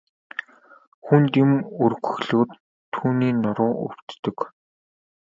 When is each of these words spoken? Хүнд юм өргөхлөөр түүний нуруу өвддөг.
Хүнд 1.05 1.31
юм 1.43 1.51
өргөхлөөр 1.83 2.49
түүний 2.93 3.33
нуруу 3.41 3.71
өвддөг. 3.85 4.37